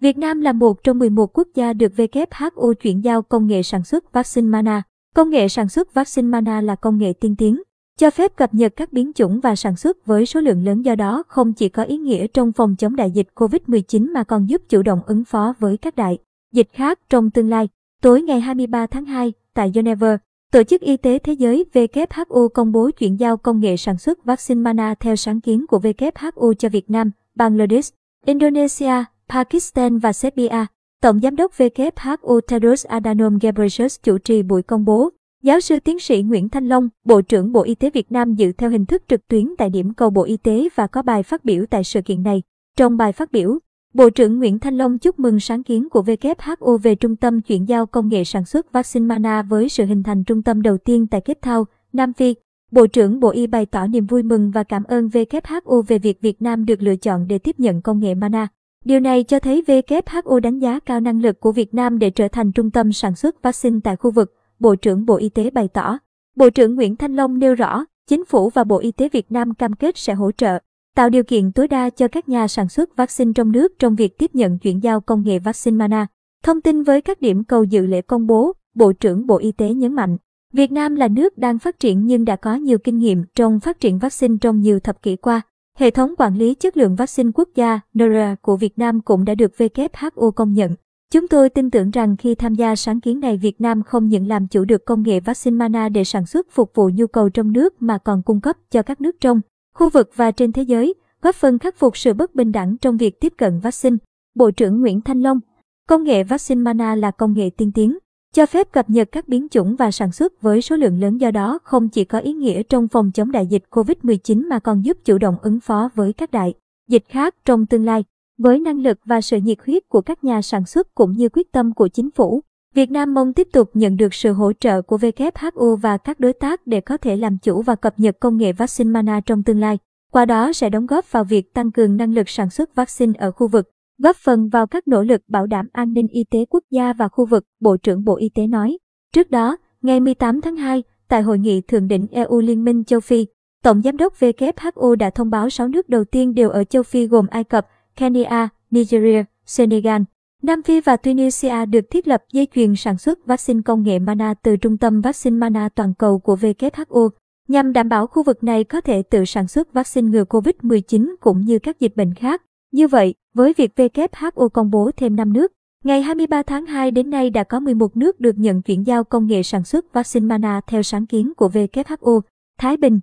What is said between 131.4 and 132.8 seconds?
tăng cường năng lực sản xuất